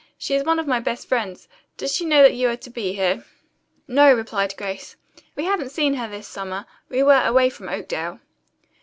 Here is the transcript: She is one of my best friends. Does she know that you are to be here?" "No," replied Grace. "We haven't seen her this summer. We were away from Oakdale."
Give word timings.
She 0.17 0.33
is 0.33 0.43
one 0.43 0.57
of 0.57 0.65
my 0.65 0.79
best 0.79 1.07
friends. 1.07 1.47
Does 1.77 1.93
she 1.95 2.05
know 2.05 2.23
that 2.23 2.33
you 2.33 2.49
are 2.49 2.55
to 2.57 2.69
be 2.71 2.93
here?" 2.93 3.23
"No," 3.87 4.11
replied 4.11 4.57
Grace. 4.57 4.95
"We 5.35 5.43
haven't 5.43 5.69
seen 5.69 5.93
her 5.93 6.07
this 6.09 6.27
summer. 6.27 6.65
We 6.89 7.03
were 7.03 7.21
away 7.23 7.51
from 7.51 7.69
Oakdale." 7.69 8.19